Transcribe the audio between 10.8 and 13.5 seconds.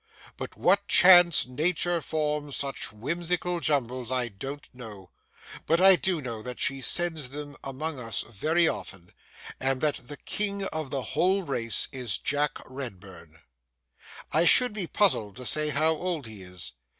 the whole race is Jack Redburn.